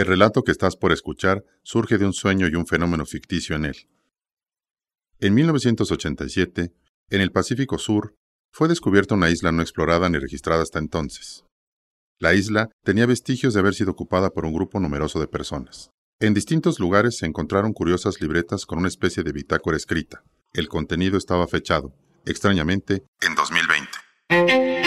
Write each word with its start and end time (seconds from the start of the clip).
El 0.00 0.06
relato 0.06 0.44
que 0.44 0.50
estás 0.50 0.76
por 0.76 0.92
escuchar 0.92 1.44
surge 1.62 1.98
de 1.98 2.06
un 2.06 2.14
sueño 2.14 2.48
y 2.48 2.54
un 2.54 2.66
fenómeno 2.66 3.04
ficticio 3.04 3.54
en 3.54 3.66
él. 3.66 3.76
En 5.18 5.34
1987, 5.34 6.72
en 7.10 7.20
el 7.20 7.32
Pacífico 7.32 7.76
Sur, 7.76 8.14
fue 8.50 8.66
descubierta 8.66 9.14
una 9.14 9.28
isla 9.28 9.52
no 9.52 9.60
explorada 9.60 10.08
ni 10.08 10.16
registrada 10.16 10.62
hasta 10.62 10.78
entonces. 10.78 11.44
La 12.18 12.32
isla 12.32 12.70
tenía 12.82 13.04
vestigios 13.04 13.52
de 13.52 13.60
haber 13.60 13.74
sido 13.74 13.90
ocupada 13.90 14.30
por 14.30 14.46
un 14.46 14.54
grupo 14.54 14.80
numeroso 14.80 15.20
de 15.20 15.28
personas. 15.28 15.90
En 16.18 16.32
distintos 16.32 16.80
lugares 16.80 17.18
se 17.18 17.26
encontraron 17.26 17.74
curiosas 17.74 18.22
libretas 18.22 18.64
con 18.64 18.78
una 18.78 18.88
especie 18.88 19.22
de 19.22 19.32
bitácora 19.32 19.76
escrita. 19.76 20.24
El 20.54 20.68
contenido 20.68 21.18
estaba 21.18 21.46
fechado, 21.46 21.92
extrañamente, 22.24 23.04
en 23.20 23.34
2020. 23.34 24.79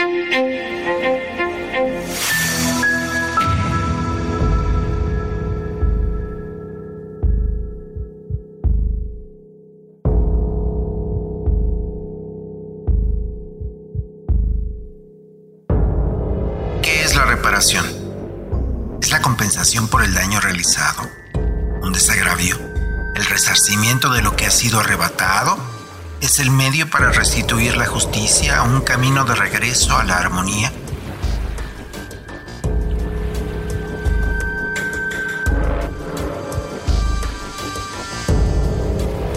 Es 19.02 19.12
la 19.12 19.22
compensación 19.22 19.88
por 19.88 20.04
el 20.04 20.16
daño 20.16 20.40
realizado, 20.40 21.08
un 21.82 21.94
desagravio, 21.94 22.58
el 23.16 23.26
resarcimiento 23.26 24.12
de 24.12 24.24
lo 24.24 24.36
que 24.36 24.48
ha 24.48 24.52
sido 24.52 24.80
arrebatado, 24.80 25.58
es 26.22 26.40
el 26.40 26.50
medio 26.50 26.90
para 26.90 27.12
restituir 27.12 27.78
la 27.78 27.86
justicia 27.86 28.58
a 28.58 28.64
un 28.64 28.82
camino 28.82 29.26
de 29.26 29.36
regreso 29.36 29.96
a 29.96 30.04
la 30.04 30.18
armonía. 30.18 30.72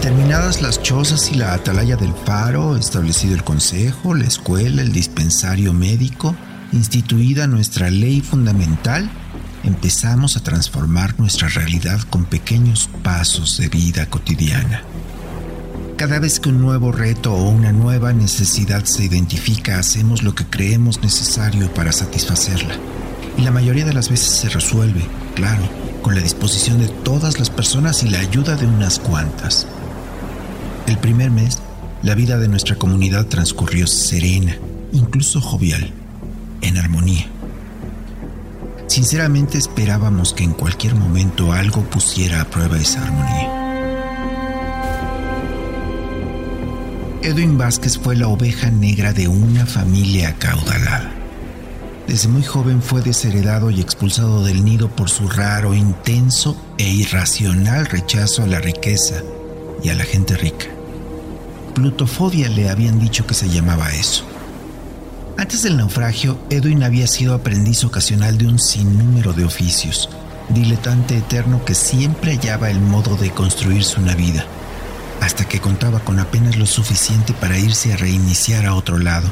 Terminadas 0.01 0.63
las 0.63 0.81
chozas 0.81 1.29
y 1.31 1.35
la 1.35 1.53
atalaya 1.53 1.95
del 1.95 2.15
faro, 2.25 2.75
establecido 2.75 3.35
el 3.35 3.43
consejo, 3.43 4.15
la 4.15 4.25
escuela, 4.25 4.81
el 4.81 4.91
dispensario 4.91 5.73
médico, 5.73 6.35
instituida 6.71 7.47
nuestra 7.47 7.89
ley 7.89 8.21
fundamental, 8.21 9.09
empezamos 9.63 10.37
a 10.37 10.43
transformar 10.43 11.19
nuestra 11.19 11.47
realidad 11.47 11.99
con 12.09 12.25
pequeños 12.25 12.89
pasos 13.03 13.57
de 13.57 13.69
vida 13.69 14.07
cotidiana. 14.07 14.83
Cada 15.97 16.19
vez 16.19 16.39
que 16.39 16.49
un 16.49 16.61
nuevo 16.61 16.91
reto 16.91 17.33
o 17.33 17.49
una 17.49 17.71
nueva 17.71 18.13
necesidad 18.13 18.85
se 18.85 19.05
identifica, 19.05 19.79
hacemos 19.79 20.21
lo 20.21 20.35
que 20.35 20.45
creemos 20.45 21.01
necesario 21.01 21.73
para 21.73 21.91
satisfacerla. 21.91 22.75
Y 23.37 23.41
la 23.41 23.51
mayoría 23.51 23.85
de 23.85 23.93
las 23.93 24.09
veces 24.09 24.27
se 24.27 24.49
resuelve, 24.49 25.01
claro, 25.35 25.63
con 26.01 26.15
la 26.15 26.21
disposición 26.21 26.79
de 26.79 26.87
todas 26.87 27.39
las 27.39 27.49
personas 27.49 28.03
y 28.03 28.09
la 28.09 28.19
ayuda 28.19 28.55
de 28.55 28.67
unas 28.67 28.99
cuantas. 28.99 29.67
El 30.85 30.97
primer 30.99 31.31
mes, 31.31 31.59
la 32.03 32.13
vida 32.13 32.37
de 32.37 32.47
nuestra 32.47 32.75
comunidad 32.75 33.25
transcurrió 33.25 33.87
serena, 33.87 34.55
incluso 34.91 35.41
jovial 35.41 35.93
en 36.61 36.77
armonía. 36.77 37.27
Sinceramente 38.87 39.57
esperábamos 39.57 40.33
que 40.33 40.43
en 40.43 40.53
cualquier 40.53 40.95
momento 40.95 41.51
algo 41.51 41.83
pusiera 41.83 42.41
a 42.41 42.45
prueba 42.45 42.77
esa 42.77 43.03
armonía. 43.03 43.57
Edwin 47.21 47.57
Vázquez 47.57 47.97
fue 47.97 48.15
la 48.15 48.29
oveja 48.29 48.71
negra 48.71 49.11
de 49.11 49.27
una 49.27 49.65
familia 49.65 50.29
acaudalada. 50.29 51.11
Desde 52.07 52.29
muy 52.29 52.41
joven 52.43 52.81
fue 52.81 53.01
desheredado 53.01 53.69
y 53.69 53.81
expulsado 53.81 54.45
del 54.45 54.63
nido 54.63 54.87
por 54.87 55.09
su 55.09 55.27
raro, 55.27 55.73
intenso 55.73 56.55
e 56.77 56.87
irracional 56.87 57.85
rechazo 57.85 58.43
a 58.43 58.47
la 58.47 58.59
riqueza 58.59 59.15
y 59.83 59.89
a 59.89 59.95
la 59.95 60.05
gente 60.05 60.37
rica. 60.37 60.67
Plutofobia 61.75 62.47
le 62.47 62.69
habían 62.69 62.97
dicho 62.97 63.27
que 63.27 63.33
se 63.33 63.49
llamaba 63.49 63.93
eso. 63.93 64.23
Antes 65.37 65.61
del 65.61 65.77
naufragio, 65.77 66.39
Edwin 66.49 66.81
había 66.81 67.05
sido 67.05 67.35
aprendiz 67.35 67.83
ocasional 67.83 68.39
de 68.39 68.47
un 68.47 68.57
sinnúmero 68.57 69.33
de 69.33 69.45
oficios, 69.45 70.09
diletante 70.49 71.15
eterno 71.15 71.63
que 71.63 71.75
siempre 71.75 72.31
hallaba 72.31 72.71
el 72.71 72.79
modo 72.79 73.15
de 73.17 73.29
construirse 73.29 73.99
una 73.99 74.15
vida, 74.15 74.47
hasta 75.21 75.47
que 75.47 75.59
contaba 75.59 75.99
con 75.99 76.19
apenas 76.19 76.57
lo 76.57 76.65
suficiente 76.65 77.33
para 77.33 77.59
irse 77.59 77.93
a 77.93 77.97
reiniciar 77.97 78.65
a 78.65 78.73
otro 78.73 78.97
lado. 78.97 79.31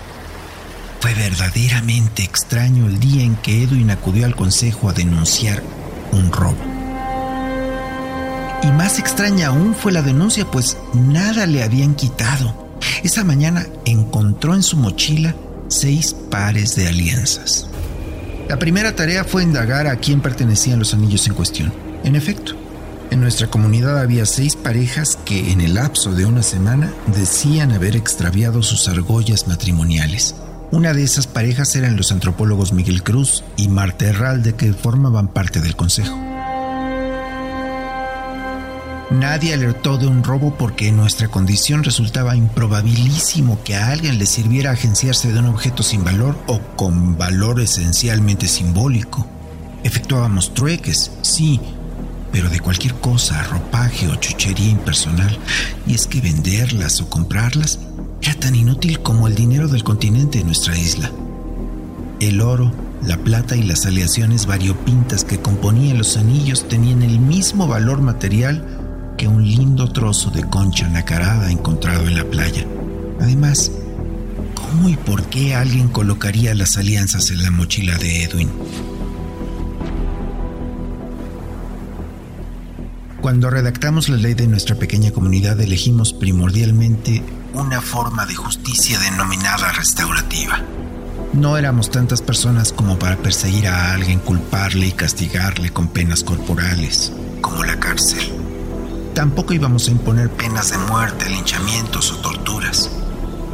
Fue 1.00 1.16
verdaderamente 1.16 2.22
extraño 2.22 2.86
el 2.86 3.00
día 3.00 3.24
en 3.24 3.36
que 3.38 3.64
Edwin 3.64 3.90
acudió 3.90 4.28
al 4.28 4.36
consejo 4.36 4.90
a 4.90 4.94
denunciar 4.94 5.64
un 6.12 6.32
robo. 6.32 6.58
Y 8.62 8.68
más 8.68 9.00
extraña 9.00 9.48
aún 9.48 9.74
fue 9.74 9.92
la 9.92 10.04
denuncia, 10.04 10.46
pues 10.46 10.78
nada 10.94 11.48
le 11.48 11.64
habían 11.64 11.96
quitado. 11.96 12.70
Esa 13.04 13.24
mañana 13.24 13.66
encontró 13.86 14.54
en 14.54 14.62
su 14.62 14.78
mochila 14.78 15.36
seis 15.68 16.16
pares 16.30 16.76
de 16.76 16.88
alianzas. 16.88 17.68
La 18.50 18.60
primera 18.60 18.96
tarea 18.96 19.24
fue 19.24 19.44
indagar 19.44 19.88
a 19.88 19.98
quién 19.98 20.22
pertenecían 20.22 20.80
los 20.80 20.94
anillos 20.94 21.26
en 21.28 21.34
cuestión. 21.34 21.74
En 22.04 22.16
efecto, 22.16 22.54
en 23.12 23.22
nuestra 23.22 23.48
comunidad 23.48 24.00
había 24.00 24.26
seis 24.26 24.56
parejas 24.56 25.18
que 25.26 25.52
en 25.52 25.62
el 25.62 25.76
lapso 25.76 26.14
de 26.14 26.26
una 26.26 26.44
semana 26.44 26.94
decían 27.16 27.72
haber 27.72 27.96
extraviado 27.96 28.62
sus 28.64 28.88
argollas 28.88 29.48
matrimoniales. 29.48 30.36
Una 30.72 30.94
de 30.94 31.04
esas 31.04 31.28
parejas 31.28 31.76
eran 31.76 31.96
los 31.96 32.12
antropólogos 32.12 32.74
Miguel 32.74 33.04
Cruz 33.04 33.44
y 33.58 33.68
Marta 33.70 34.06
Herralde 34.06 34.56
que 34.56 34.74
formaban 34.74 35.28
parte 35.28 35.62
del 35.62 35.76
consejo. 35.76 36.25
Nadie 39.12 39.54
alertó 39.54 39.98
de 39.98 40.08
un 40.08 40.24
robo 40.24 40.56
porque 40.58 40.88
en 40.88 40.98
nuestra 40.98 41.28
condición 41.28 41.84
resultaba 41.84 42.36
improbabilísimo 42.36 43.60
que 43.64 43.76
a 43.76 43.90
alguien 43.90 44.18
le 44.18 44.26
sirviera 44.26 44.72
agenciarse 44.72 45.32
de 45.32 45.40
un 45.40 45.46
objeto 45.46 45.84
sin 45.84 46.04
valor 46.04 46.36
o 46.48 46.60
con 46.76 47.16
valor 47.16 47.62
esencialmente 47.62 48.48
simbólico. 48.48 49.28
Efectuábamos 49.84 50.56
trueques, 50.56 51.12
sí, 51.22 51.62
pero 52.32 52.50
de 52.50 52.60
cualquier 52.60 52.96
cosa, 52.96 53.44
ropaje 53.44 54.08
o 54.08 54.16
chuchería 54.16 54.72
impersonal. 54.72 55.38
Y 55.86 55.94
es 55.94 56.08
que 56.08 56.20
venderlas 56.20 57.00
o 57.00 57.08
comprarlas 57.08 57.80
era 58.24 58.34
tan 58.34 58.56
inútil 58.56 59.02
como 59.02 59.28
el 59.28 59.36
dinero 59.36 59.68
del 59.68 59.84
continente 59.84 60.40
de 60.40 60.46
nuestra 60.46 60.76
isla. 60.76 61.12
El 62.20 62.42
oro, 62.42 62.72
la 63.04 63.18
plata 63.18 63.56
y 63.56 63.62
las 63.62 63.86
aleaciones 63.86 64.48
variopintas 64.48 65.24
que 65.24 65.40
componían 65.40 66.00
los 66.00 66.18
anillos 66.18 66.68
tenían 66.68 67.04
el 67.04 67.20
mismo 67.20 67.68
valor 67.68 68.02
material 68.02 68.85
que 69.18 69.28
un 69.28 69.44
lindo 69.44 69.92
trozo 69.92 70.30
de 70.30 70.44
concha 70.44 70.88
nacarada 70.90 71.52
encontrado 71.52 72.08
en 72.08 72.16
la 72.16 72.26
playa. 72.26 72.66
Además, 73.20 73.72
¿cómo 74.56 74.90
y 74.90 74.96
por 74.96 75.24
qué 75.26 75.56
alguien 75.56 75.88
colocaría 75.88 76.54
las 76.54 76.78
alianzas 76.78 77.32
en 77.32 77.44
la 77.44 77.52
mochila 77.52 77.98
de 77.98 78.24
Edwin? 78.24 78.50
Cuando 83.22 83.50
redactamos 83.50 84.08
la 84.08 84.18
ley 84.18 84.36
de 84.36 84.46
nuestra 84.46 84.76
pequeña 84.76 85.10
comunidad 85.10 85.60
elegimos 85.60 86.14
primordialmente 86.14 87.24
una 87.54 87.82
forma 87.82 88.26
de 88.28 88.36
justicia 88.36 89.00
denominada 89.00 89.72
restaurativa. 89.72 90.62
No 91.34 91.58
éramos 91.58 91.90
tantas 91.90 92.22
personas 92.22 92.72
como 92.72 93.00
para 93.00 93.18
perseguir 93.18 93.68
a 93.68 93.94
alguien, 93.94 94.20
culparle 94.20 94.88
y 94.88 94.92
castigarle 94.92 95.72
con 95.72 95.88
penas 95.88 96.24
corporales, 96.24 97.12
como 97.42 97.64
la 97.64 97.80
cárcel. 97.80 98.45
Tampoco 99.16 99.54
íbamos 99.54 99.88
a 99.88 99.92
imponer 99.92 100.30
penas 100.30 100.72
de 100.72 100.78
muerte, 100.78 101.30
linchamientos 101.30 102.12
o 102.12 102.18
torturas. 102.18 102.92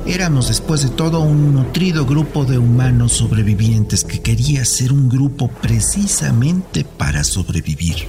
Éramos 0.07 0.47
después 0.47 0.81
de 0.81 0.89
todo 0.89 1.19
un 1.19 1.53
nutrido 1.53 2.07
grupo 2.07 2.45
de 2.45 2.57
humanos 2.57 3.11
sobrevivientes 3.13 4.03
que 4.03 4.21
quería 4.21 4.65
ser 4.65 4.91
un 4.91 5.07
grupo 5.07 5.49
precisamente 5.49 6.83
para 6.83 7.23
sobrevivir. 7.23 8.07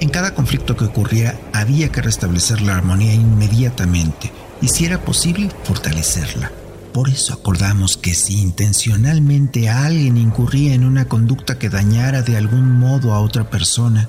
En 0.00 0.08
cada 0.08 0.34
conflicto 0.34 0.74
que 0.74 0.86
ocurriera 0.86 1.38
había 1.52 1.92
que 1.92 2.00
restablecer 2.00 2.62
la 2.62 2.76
armonía 2.76 3.12
inmediatamente 3.12 4.32
y 4.62 4.68
si 4.68 4.86
era 4.86 5.04
posible 5.04 5.50
fortalecerla. 5.64 6.50
Por 6.94 7.10
eso 7.10 7.34
acordamos 7.34 7.98
que 7.98 8.14
si 8.14 8.40
intencionalmente 8.40 9.68
alguien 9.68 10.16
incurría 10.16 10.72
en 10.72 10.86
una 10.86 11.08
conducta 11.08 11.58
que 11.58 11.68
dañara 11.68 12.22
de 12.22 12.38
algún 12.38 12.78
modo 12.78 13.12
a 13.12 13.20
otra 13.20 13.50
persona, 13.50 14.08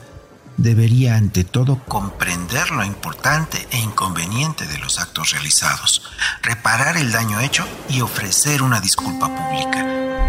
debería 0.57 1.15
ante 1.15 1.44
todo 1.44 1.80
comprender 1.86 2.71
lo 2.71 2.83
importante 2.83 3.68
e 3.71 3.77
inconveniente 3.77 4.65
de 4.68 4.77
los 4.80 5.00
actos 5.00 5.31
realizados, 5.31 6.01
reparar 6.42 6.98
el 6.98 7.12
daño 7.12 7.39
hecho 7.39 7.65
y 7.89 8.01
ofrecer 8.01 8.62
una 8.62 8.81
disculpa 8.81 9.27
pública 9.27 9.86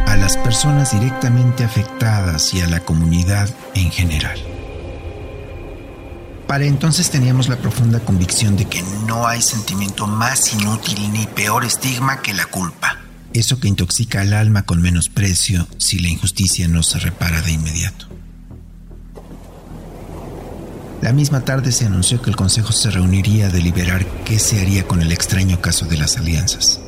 a 0.07 0.17
las 0.17 0.37
personas 0.37 0.93
directamente 0.93 1.65
afectadas 1.65 2.55
y 2.55 2.61
a 2.61 2.67
la 2.67 2.81
comunidad 2.81 3.49
en 3.75 3.91
general. 3.91 4.39
Para 6.47 6.65
entonces 6.65 7.11
teníamos 7.11 7.49
la 7.49 7.57
profunda 7.57 8.01
convicción 8.01 8.57
de 8.57 8.65
que 8.65 8.83
no 9.07 9.27
hay 9.27 9.43
sentimiento 9.43 10.07
más 10.07 10.55
inútil 10.55 11.13
ni 11.13 11.27
peor 11.27 11.65
estigma 11.65 12.23
que 12.23 12.33
la 12.33 12.47
culpa. 12.47 12.99
Eso 13.35 13.61
que 13.61 13.69
intoxica 13.69 14.23
al 14.23 14.33
alma 14.33 14.63
con 14.63 14.81
menosprecio 14.81 15.69
si 15.77 15.99
la 15.99 16.09
injusticia 16.09 16.67
no 16.67 16.83
se 16.83 16.99
repara 16.99 17.43
de 17.43 17.53
inmediato. 17.53 18.18
La 21.01 21.13
misma 21.13 21.43
tarde 21.43 21.71
se 21.71 21.87
anunció 21.87 22.21
que 22.21 22.31
el 22.31 22.37
Consejo 22.37 22.73
se 22.73 22.91
reuniría 22.91 23.47
a 23.47 23.51
deliberar 23.51 24.05
qué 24.25 24.39
se 24.41 24.61
haría 24.61 24.87
con 24.87 25.01
el 25.01 25.13
extraño 25.13 25.61
caso 25.61 25.87
de 25.87 25.97
las 25.97 26.17
alianzas. 26.17 26.81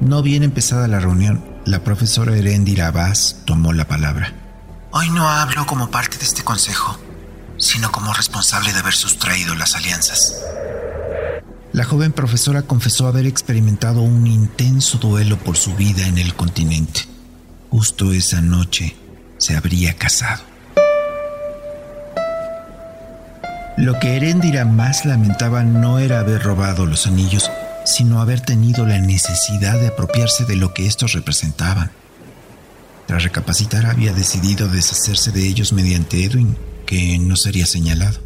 No 0.00 0.22
bien 0.22 0.42
empezada 0.42 0.86
la 0.86 1.00
reunión, 1.00 1.42
la 1.64 1.82
profesora 1.82 2.36
Erendira 2.36 2.88
Abbas 2.88 3.38
tomó 3.46 3.72
la 3.72 3.88
palabra. 3.88 4.34
Hoy 4.90 5.08
no 5.10 5.28
hablo 5.28 5.64
como 5.64 5.90
parte 5.90 6.18
de 6.18 6.24
este 6.24 6.44
consejo, 6.44 6.98
sino 7.56 7.90
como 7.90 8.12
responsable 8.12 8.74
de 8.74 8.80
haber 8.80 8.94
sustraído 8.94 9.54
las 9.54 9.74
alianzas. 9.74 10.34
La 11.72 11.84
joven 11.84 12.12
profesora 12.12 12.62
confesó 12.62 13.06
haber 13.06 13.26
experimentado 13.26 14.02
un 14.02 14.26
intenso 14.26 14.98
duelo 14.98 15.38
por 15.38 15.56
su 15.56 15.74
vida 15.74 16.06
en 16.06 16.18
el 16.18 16.34
continente. 16.34 17.02
Justo 17.70 18.12
esa 18.12 18.42
noche 18.42 18.94
se 19.38 19.56
habría 19.56 19.94
casado. 19.94 20.42
Lo 23.76 23.98
que 24.00 24.16
Erendira 24.16 24.64
más 24.64 25.04
lamentaba 25.04 25.62
no 25.62 25.98
era 25.98 26.20
haber 26.20 26.42
robado 26.42 26.86
los 26.86 27.06
anillos, 27.06 27.50
sino 27.84 28.22
haber 28.22 28.40
tenido 28.40 28.86
la 28.86 28.98
necesidad 28.98 29.78
de 29.78 29.88
apropiarse 29.88 30.46
de 30.46 30.56
lo 30.56 30.72
que 30.72 30.86
estos 30.86 31.12
representaban. 31.12 31.90
Tras 33.06 33.22
recapacitar 33.22 33.84
había 33.84 34.14
decidido 34.14 34.66
deshacerse 34.68 35.30
de 35.30 35.46
ellos 35.46 35.74
mediante 35.74 36.24
Edwin, 36.24 36.56
que 36.86 37.18
no 37.18 37.36
sería 37.36 37.66
señalado. 37.66 38.18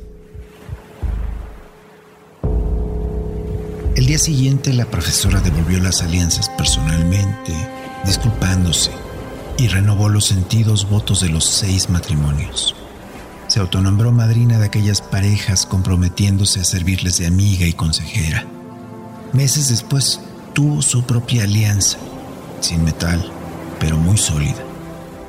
El 3.96 4.06
día 4.06 4.20
siguiente 4.20 4.72
la 4.72 4.84
profesora 4.84 5.40
devolvió 5.40 5.80
las 5.80 6.00
alianzas 6.00 6.48
personalmente, 6.50 7.52
disculpándose, 8.04 8.92
y 9.58 9.66
renovó 9.66 10.08
los 10.08 10.26
sentidos 10.26 10.88
votos 10.88 11.20
de 11.20 11.28
los 11.28 11.44
seis 11.44 11.90
matrimonios 11.90 12.76
se 13.50 13.58
autonombró 13.58 14.12
madrina 14.12 14.58
de 14.58 14.66
aquellas 14.66 15.00
parejas 15.02 15.66
comprometiéndose 15.66 16.60
a 16.60 16.64
servirles 16.64 17.18
de 17.18 17.26
amiga 17.26 17.66
y 17.66 17.72
consejera. 17.72 18.46
Meses 19.32 19.68
después 19.68 20.20
tuvo 20.52 20.82
su 20.82 21.02
propia 21.02 21.42
alianza, 21.42 21.98
sin 22.60 22.84
metal, 22.84 23.28
pero 23.80 23.96
muy 23.96 24.18
sólida. 24.18 24.62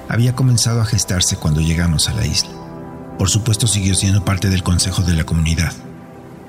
Había 0.07 0.35
comenzado 0.35 0.81
a 0.81 0.85
gestarse 0.85 1.35
cuando 1.35 1.61
llegamos 1.61 2.09
a 2.09 2.13
la 2.13 2.23
isla. 2.23 2.51
Por 3.17 3.27
supuesto 3.27 3.65
siguió 3.65 3.95
siendo 3.95 4.23
parte 4.23 4.51
del 4.51 4.61
consejo 4.61 5.01
de 5.01 5.15
la 5.15 5.23
comunidad 5.23 5.73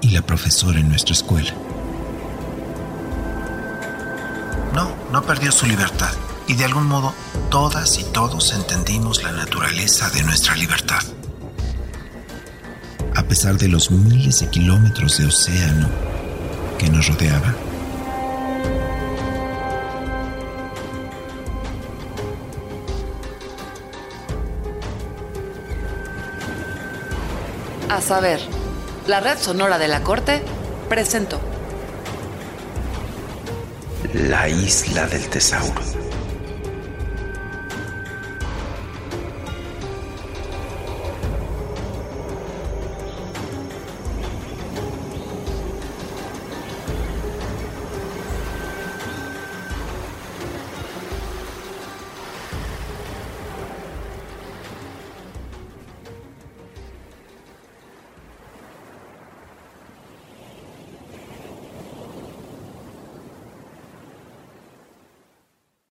y 0.02 0.10
la 0.10 0.20
profesora 0.20 0.78
en 0.78 0.90
nuestra 0.90 1.14
escuela. 1.14 1.54
No, 4.74 4.90
no 5.10 5.22
perdió 5.22 5.50
su 5.50 5.64
libertad 5.64 6.12
y 6.46 6.52
de 6.52 6.66
algún 6.66 6.86
modo 6.86 7.14
todas 7.50 7.98
y 7.98 8.04
todos 8.04 8.52
entendimos 8.52 9.22
la 9.22 9.32
naturaleza 9.32 10.10
de 10.10 10.22
nuestra 10.22 10.54
libertad 10.54 11.00
a 13.14 13.22
pesar 13.24 13.56
de 13.56 13.68
los 13.68 13.90
miles 13.90 14.40
de 14.40 14.48
kilómetros 14.48 15.18
de 15.18 15.26
océano 15.26 15.88
que 16.78 16.88
nos 16.88 17.06
rodeaba. 17.08 17.54
A 27.88 28.00
saber, 28.00 28.40
la 29.06 29.20
red 29.20 29.38
sonora 29.38 29.78
de 29.78 29.88
la 29.88 30.02
corte 30.02 30.42
presentó 30.88 31.40
La 34.14 34.48
isla 34.48 35.06
del 35.06 35.28
tesauro 35.28 36.01